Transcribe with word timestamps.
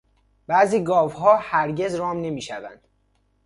بعضی 0.47 0.83
گاوها 0.83 1.37
هرگز 1.37 1.95
رام 1.95 2.21
نمیشوند. 2.21 2.87